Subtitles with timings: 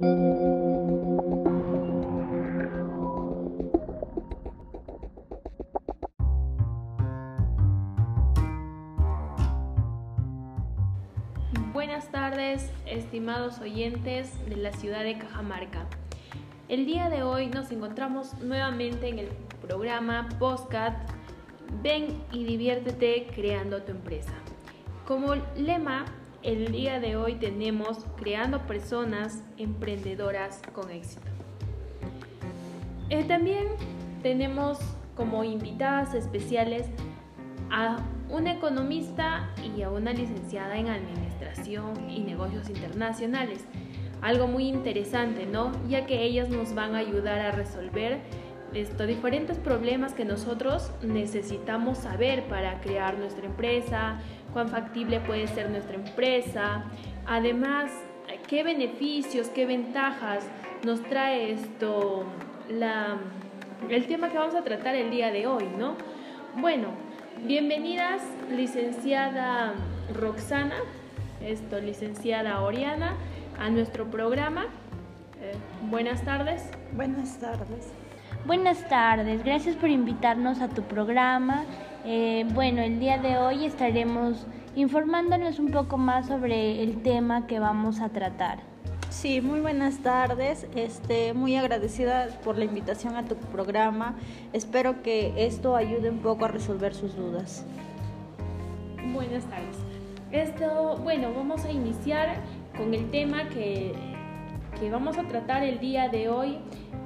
[0.00, 0.12] Buenas
[12.12, 15.88] tardes, estimados oyentes de la ciudad de Cajamarca.
[16.68, 19.30] El día de hoy nos encontramos nuevamente en el
[19.60, 21.10] programa Postcat
[21.82, 24.34] Ven y diviértete creando tu empresa.
[25.04, 26.04] Como lema,
[26.42, 31.26] el día de hoy tenemos creando personas emprendedoras con éxito.
[33.10, 33.66] Eh, también
[34.22, 34.78] tenemos
[35.16, 36.86] como invitadas especiales
[37.70, 37.96] a
[38.30, 43.64] una economista y a una licenciada en administración y negocios internacionales.
[44.20, 45.72] Algo muy interesante, ¿no?
[45.88, 48.20] Ya que ellas nos van a ayudar a resolver
[48.74, 54.20] estos diferentes problemas que nosotros necesitamos saber para crear nuestra empresa,
[54.52, 56.84] cuán factible puede ser nuestra empresa,
[57.26, 57.90] además,
[58.46, 60.44] qué beneficios, qué ventajas
[60.84, 62.24] nos trae esto,
[62.70, 63.18] la,
[63.88, 65.94] el tema que vamos a tratar el día de hoy, ¿no?
[66.56, 66.88] Bueno,
[67.44, 69.74] bienvenidas, licenciada
[70.14, 70.76] Roxana,
[71.40, 73.16] esto, licenciada Oriana,
[73.58, 74.66] a nuestro programa.
[75.40, 76.70] Eh, buenas tardes.
[76.92, 77.92] Buenas tardes.
[78.48, 81.66] Buenas tardes, gracias por invitarnos a tu programa.
[82.06, 87.60] Eh, bueno, el día de hoy estaremos informándonos un poco más sobre el tema que
[87.60, 88.60] vamos a tratar.
[89.10, 90.66] Sí, muy buenas tardes.
[90.74, 94.14] Este, muy agradecida por la invitación a tu programa.
[94.54, 97.66] Espero que esto ayude un poco a resolver sus dudas.
[99.12, 99.76] Buenas tardes.
[100.32, 102.36] Esto, bueno, vamos a iniciar
[102.78, 103.92] con el tema que,
[104.80, 106.56] que vamos a tratar el día de hoy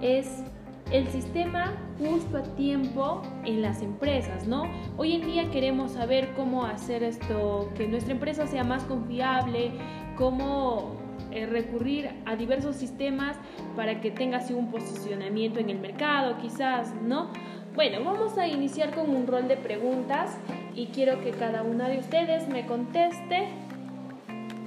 [0.00, 0.44] es
[0.92, 4.70] el sistema justo a tiempo en las empresas, ¿no?
[4.98, 9.72] Hoy en día queremos saber cómo hacer esto, que nuestra empresa sea más confiable,
[10.16, 10.96] cómo
[11.30, 13.38] eh, recurrir a diversos sistemas
[13.74, 17.30] para que tenga así un posicionamiento en el mercado, quizás, ¿no?
[17.74, 20.36] Bueno, vamos a iniciar con un rol de preguntas
[20.74, 23.48] y quiero que cada una de ustedes me conteste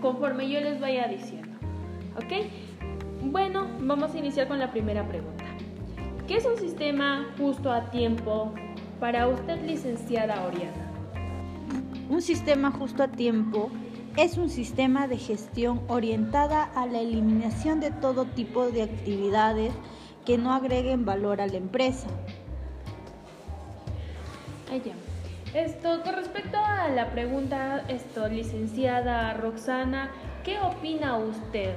[0.02, 1.56] conforme yo les vaya diciendo,
[2.18, 2.47] ¿ok?
[3.25, 5.44] Bueno, vamos a iniciar con la primera pregunta.
[6.28, 8.52] ¿Qué es un sistema justo a tiempo
[9.00, 10.91] para usted, licenciada Oriana?
[12.09, 13.69] Un sistema justo a tiempo
[14.18, 19.72] es un sistema de gestión orientada a la eliminación de todo tipo de actividades
[20.25, 22.08] que no agreguen valor a la empresa.
[25.53, 30.09] Esto, con respecto a la pregunta, esto, licenciada Roxana,
[30.44, 31.75] ¿qué opina usted?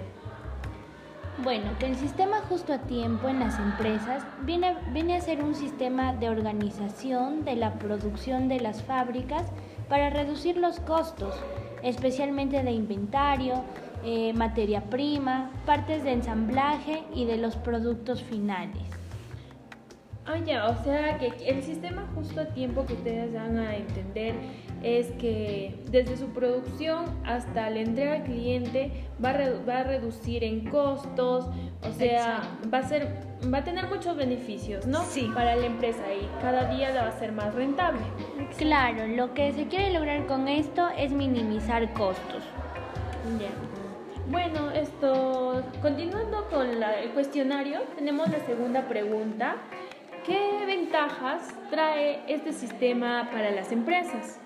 [1.44, 5.54] Bueno, que el sistema justo a tiempo en las empresas viene, viene a ser un
[5.54, 9.44] sistema de organización de la producción de las fábricas
[9.88, 11.36] para reducir los costos,
[11.84, 13.62] especialmente de inventario,
[14.04, 18.97] eh, materia prima, partes de ensamblaje y de los productos finales.
[20.30, 24.34] Ah, ya, o sea que el sistema justo a tiempo que ustedes van a entender
[24.82, 28.90] es que desde su producción hasta la entrega al cliente
[29.24, 31.46] va a, va a reducir en costos,
[31.82, 33.08] o sea, va a ser
[33.52, 35.02] va a tener muchos beneficios, ¿no?
[35.04, 35.30] Sí.
[35.32, 38.00] Para la empresa y cada día la va a ser más rentable.
[38.58, 42.42] Claro, lo que se quiere lograr con esto es minimizar costos.
[43.40, 43.48] Ya.
[44.30, 49.56] Bueno, esto, continuando con la- el cuestionario, tenemos la segunda pregunta.
[50.28, 54.38] ¿Qué ventajas trae este sistema para las empresas?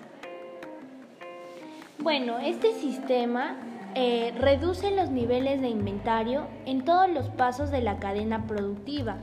[1.99, 3.57] Bueno, este sistema
[3.93, 9.17] eh, reduce los niveles de inventario en todos los pasos de la cadena productiva.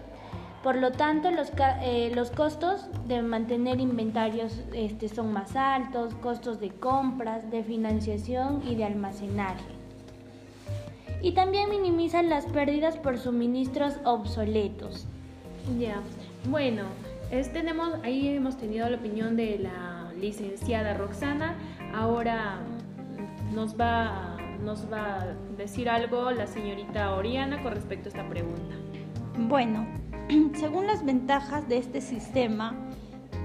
[0.63, 1.51] Por lo tanto, los,
[1.81, 8.63] eh, los costos de mantener inventarios este, son más altos, costos de compras, de financiación
[8.69, 9.65] y de almacenaje.
[11.23, 15.07] Y también minimizan las pérdidas por suministros obsoletos.
[15.79, 16.03] Ya,
[16.47, 16.85] bueno,
[17.53, 21.55] tenemos, ahí hemos tenido la opinión de la licenciada Roxana.
[21.95, 22.61] Ahora
[23.55, 28.75] nos va, nos va a decir algo la señorita Oriana con respecto a esta pregunta.
[29.39, 29.87] Bueno,
[30.55, 32.75] según las ventajas de este sistema,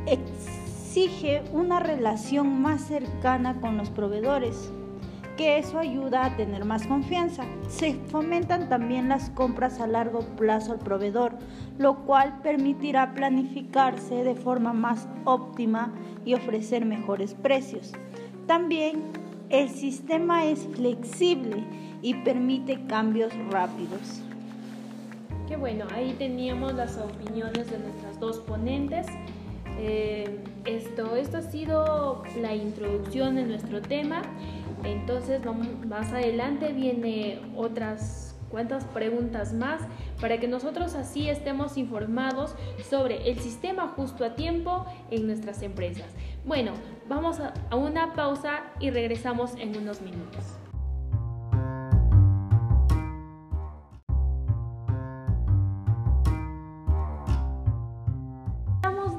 [0.08, 4.72] exige una relación más cercana con los proveedores,
[5.38, 7.44] que eso ayuda a tener más confianza.
[7.68, 11.34] Se fomentan también las compras a largo plazo al proveedor,
[11.78, 15.94] lo cual permitirá planificarse de forma más óptima
[16.24, 17.92] y ofrecer mejores precios.
[18.48, 19.02] También
[19.50, 21.64] el sistema es flexible
[22.02, 24.22] y permite cambios rápidos.
[25.48, 29.06] Qué bueno, ahí teníamos las opiniones de nuestras dos ponentes.
[29.78, 34.24] Eh, esto, esto ha sido la introducción de nuestro tema.
[34.86, 39.82] Entonces, vamos, más adelante viene otras cuántas preguntas más
[40.22, 42.56] para que nosotros así estemos informados
[42.90, 46.08] sobre el sistema justo a tiempo en nuestras empresas.
[46.46, 46.72] Bueno,
[47.10, 50.65] vamos a una pausa y regresamos en unos minutos.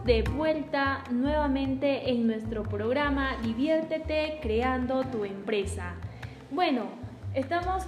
[0.07, 5.95] De vuelta nuevamente en nuestro programa Diviértete creando tu empresa.
[6.53, 6.85] Bueno,
[7.35, 7.85] estamos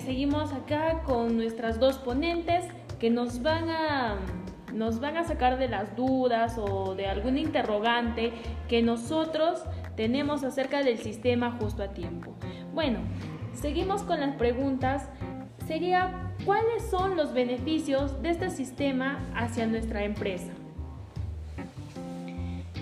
[0.00, 2.64] seguimos acá con nuestras dos ponentes
[2.98, 4.16] que nos van a
[4.72, 8.32] nos van a sacar de las dudas o de algún interrogante
[8.68, 9.62] que nosotros
[9.94, 12.34] tenemos acerca del sistema justo a tiempo.
[12.74, 12.98] Bueno,
[13.54, 15.08] seguimos con las preguntas.
[15.66, 20.52] Sería, ¿cuáles son los beneficios de este sistema hacia nuestra empresa?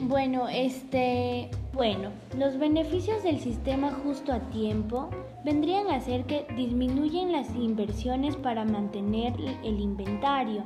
[0.06, 5.08] Bueno, este, bueno, los beneficios del sistema justo a tiempo
[5.46, 10.62] vendrían a ser que disminuyen las inversiones para mantener el inventario,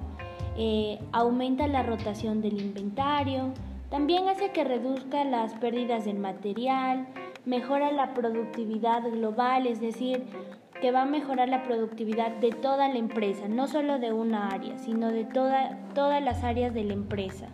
[0.56, 3.52] eh, aumenta la rotación del inventario,
[3.90, 7.06] también hace que reduzca las pérdidas del material,
[7.44, 10.24] mejora la productividad global, es decir,
[10.80, 14.76] que va a mejorar la productividad de toda la empresa, no solo de una área,
[14.78, 17.46] sino de todas las áreas de la empresa.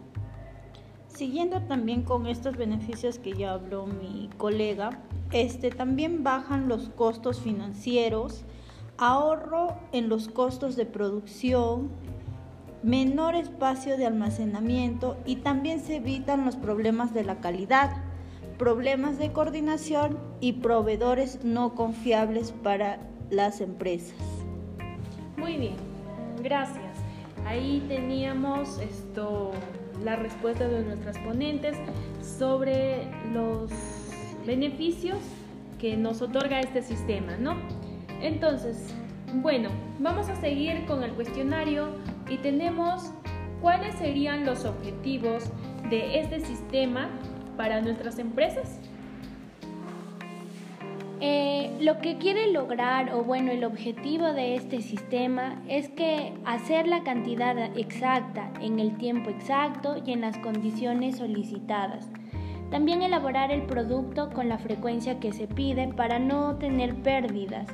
[1.15, 4.99] Siguiendo también con estos beneficios que ya habló mi colega,
[5.31, 8.45] este, también bajan los costos financieros,
[8.99, 11.91] ahorro en los costos de producción,
[12.83, 17.97] menor espacio de almacenamiento y también se evitan los problemas de la calidad,
[18.59, 22.99] problemas de coordinación y proveedores no confiables para
[23.31, 24.19] las empresas.
[25.37, 25.77] Muy bien,
[26.43, 26.84] gracias.
[27.47, 29.53] Ahí teníamos esto
[30.03, 31.77] la respuesta de nuestras ponentes
[32.21, 33.71] sobre los
[34.47, 35.19] beneficios
[35.79, 37.57] que nos otorga este sistema, ¿no?
[38.21, 38.95] Entonces,
[39.43, 39.69] bueno,
[39.99, 41.89] vamos a seguir con el cuestionario
[42.29, 43.11] y tenemos
[43.61, 45.45] cuáles serían los objetivos
[45.91, 47.11] de este sistema
[47.57, 48.79] para nuestras empresas.
[51.27, 56.87] Eh, lo que quiere lograr, o bueno, el objetivo de este sistema es que hacer
[56.87, 62.11] la cantidad exacta en el tiempo exacto y en las condiciones solicitadas
[62.71, 67.69] también elaborar el producto con la frecuencia que se pide para no tener pérdidas.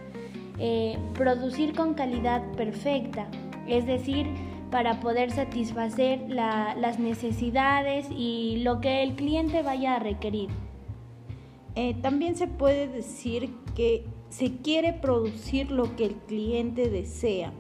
[0.59, 3.27] Eh, producir con calidad perfecta,
[3.67, 4.27] es decir,
[4.71, 10.51] para poder satisfacer las necesidades y lo que el cliente vaya a requerir.
[11.77, 17.53] Eh, también se puede decir que se quiere producir lo que el cliente desea,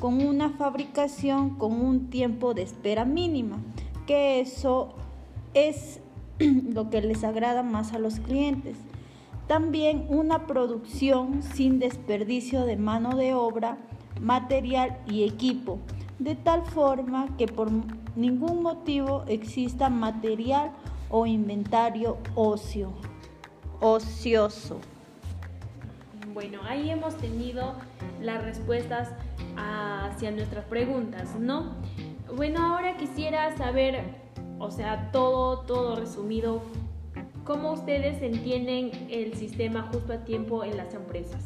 [0.00, 3.58] con una fabricación con un tiempo de espera mínima,
[4.06, 4.94] que eso
[5.54, 6.00] es
[6.38, 8.76] lo que les agrada más a los clientes.
[9.46, 13.78] También una producción sin desperdicio de mano de obra,
[14.20, 15.78] material y equipo,
[16.18, 17.70] de tal forma que por
[18.16, 20.72] ningún motivo exista material
[21.10, 22.92] o inventario ocio,
[23.80, 24.80] ocioso.
[26.32, 27.74] Bueno, ahí hemos tenido
[28.20, 29.08] las respuestas
[29.56, 31.72] hacia nuestras preguntas, ¿no?
[32.34, 34.26] Bueno, ahora quisiera saber
[34.58, 36.62] o sea, todo, todo resumido.
[37.44, 41.42] ¿Cómo ustedes entienden el sistema justo a tiempo en las empresas?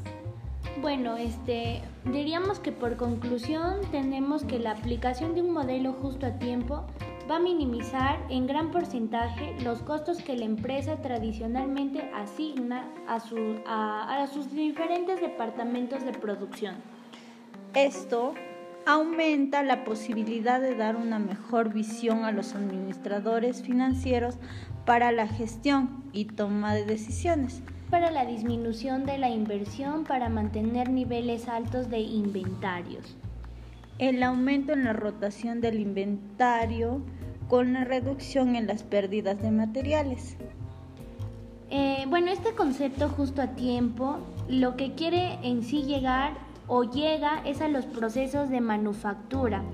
[0.80, 6.38] Bueno, este, diríamos que por conclusión tenemos que la aplicación de un modelo justo a
[6.38, 6.84] tiempo
[7.30, 14.26] va a minimizar en gran porcentaje los costos que la empresa tradicionalmente asigna a, a
[14.26, 16.74] sus diferentes departamentos de producción.
[17.74, 18.34] Esto
[18.84, 24.36] aumenta la posibilidad de dar una mejor visión a los administradores financieros
[24.84, 27.62] para la gestión y toma de decisiones.
[27.90, 33.16] Para la disminución de la inversión para mantener niveles altos de inventarios.
[33.98, 37.02] El aumento en la rotación del inventario
[37.50, 40.36] con la reducción en las pérdidas de materiales.
[41.68, 46.34] Eh, bueno, este concepto justo a tiempo lo que quiere en sí llegar
[46.68, 49.64] o llega es a los procesos de manufactura,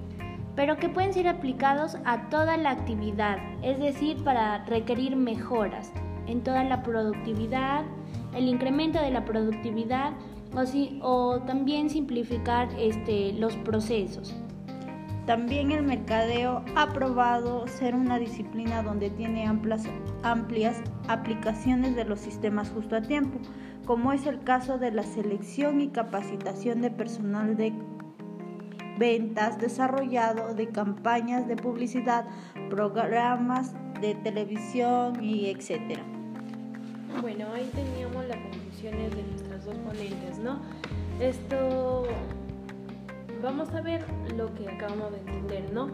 [0.55, 5.93] pero que pueden ser aplicados a toda la actividad, es decir, para requerir mejoras
[6.27, 7.85] en toda la productividad,
[8.35, 10.13] el incremento de la productividad
[10.55, 14.35] o, o también simplificar este, los procesos.
[15.27, 19.85] También el mercadeo ha probado ser una disciplina donde tiene amplias,
[20.23, 23.41] amplias aplicaciones de los sistemas justo a tiempo
[23.87, 27.73] como es el caso de la selección y capacitación de personal de
[28.99, 32.27] ventas desarrollado de campañas de publicidad,
[32.69, 36.03] programas de televisión y etcétera.
[37.21, 40.61] Bueno, ahí teníamos las conclusiones de nuestras dos ponentes, ¿no?
[41.21, 42.05] Esto,
[43.47, 44.05] vamos a ver
[44.37, 45.93] lo que acabamos de entender, ¿no?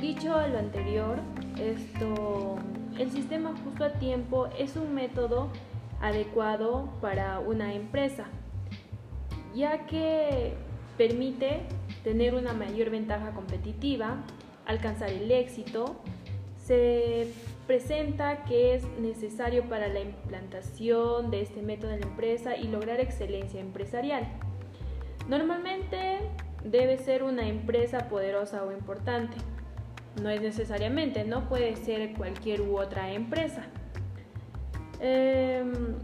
[0.00, 1.18] Dicho lo anterior,
[1.60, 2.56] esto,
[2.98, 5.50] el sistema justo a tiempo es un método
[6.00, 8.24] adecuado para una empresa,
[9.54, 10.54] ya que
[10.96, 11.60] permite
[12.02, 14.16] tener una mayor ventaja competitiva,
[14.64, 15.96] alcanzar el éxito,
[16.64, 17.30] se
[17.66, 23.00] presenta que es necesario para la implantación de este método en la empresa y lograr
[23.00, 24.26] excelencia empresarial.
[25.28, 26.20] Normalmente
[26.70, 29.36] debe ser una empresa poderosa o importante.
[30.22, 33.64] No es necesariamente, no puede ser cualquier otra empresa.
[35.00, 35.94] Em,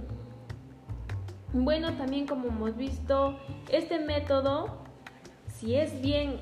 [1.53, 3.39] bueno, también como hemos visto,
[3.71, 4.85] este método,
[5.49, 6.41] si es bien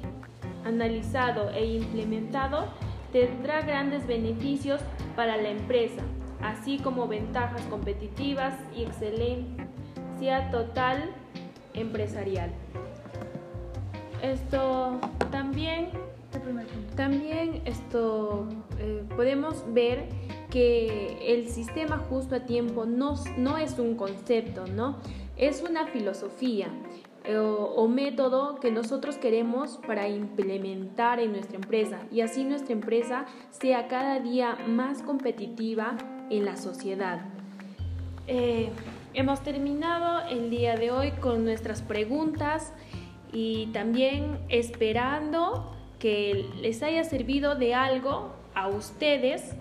[0.65, 2.69] analizado e implementado,
[3.13, 4.81] tendrá grandes beneficios
[5.17, 6.03] para la empresa,
[6.43, 11.11] así como ventajas competitivas y excelencia total
[11.75, 12.51] empresarial.
[14.23, 15.01] Esto
[15.31, 15.89] también,
[16.95, 18.47] también esto
[18.79, 20.09] eh, podemos ver
[20.51, 24.99] que el sistema justo a tiempo no, no es un concepto, ¿no?
[25.37, 26.69] Es una filosofía
[27.25, 33.27] eh, o, método que nosotros queremos para implementar en nuestra empresa y así nuestra empresa
[33.51, 35.97] sea cada día más competitiva
[36.31, 37.21] en la sociedad.
[38.27, 38.71] Eh,
[39.13, 42.73] hemos terminado el día de hoy con nuestras preguntas
[43.33, 49.55] y también esperando que les haya servido de algo a ustedes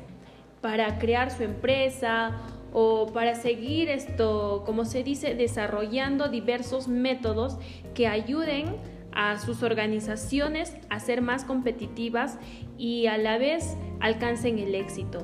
[0.62, 2.38] para crear su empresa
[2.72, 7.58] o para seguir esto, como se dice, desarrollando diversos métodos
[7.94, 8.76] que ayuden
[9.12, 12.38] a sus organizaciones a ser más competitivas
[12.78, 15.24] y a la vez alcancen el éxito.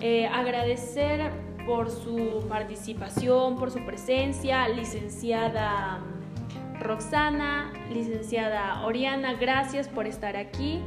[0.00, 1.30] Eh, agradecer
[1.66, 6.02] por su participación, por su presencia, licenciada
[6.80, 10.80] Roxana, licenciada Oriana, gracias por estar aquí.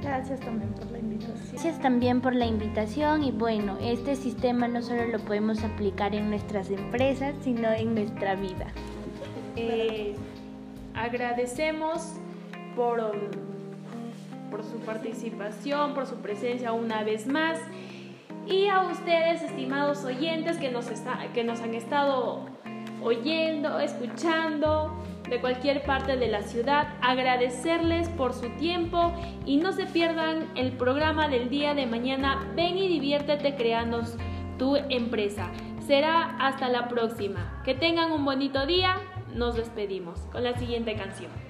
[0.00, 1.50] Gracias también por la invitación.
[1.52, 6.30] Gracias también por la invitación y bueno, este sistema no solo lo podemos aplicar en
[6.30, 8.68] nuestras empresas, sino en nuestra vida.
[9.56, 10.14] Eh,
[10.94, 12.14] agradecemos
[12.76, 13.12] por,
[14.50, 17.58] por su participación, por su presencia una vez más.
[18.46, 22.46] Y a ustedes, estimados oyentes que nos, está, que nos han estado
[23.02, 24.96] oyendo, escuchando,
[25.30, 29.12] de cualquier parte de la ciudad, agradecerles por su tiempo
[29.46, 32.52] y no se pierdan el programa del día de mañana.
[32.56, 34.02] Ven y diviértete creando
[34.58, 35.50] tu empresa.
[35.86, 37.62] Será hasta la próxima.
[37.64, 38.96] Que tengan un bonito día.
[39.34, 41.49] Nos despedimos con la siguiente canción.